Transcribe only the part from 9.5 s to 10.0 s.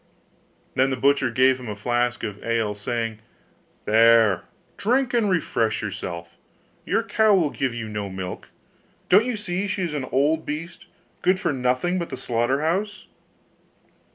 she is